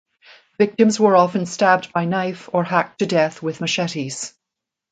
[0.57, 4.33] Victims were often stabbed by knife or hacked to death with machetes.